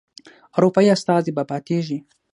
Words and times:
اروپایي 0.57 0.89
استازی 0.95 1.31
به 1.37 1.43
پاتیږي. 1.49 1.97